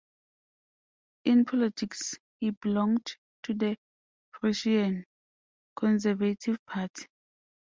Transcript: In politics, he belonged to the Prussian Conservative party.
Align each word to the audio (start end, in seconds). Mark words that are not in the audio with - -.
In 1.25 1.45
politics, 1.45 2.15
he 2.39 2.49
belonged 2.49 3.17
to 3.43 3.53
the 3.53 3.77
Prussian 4.33 5.05
Conservative 5.75 6.57
party. 6.65 7.05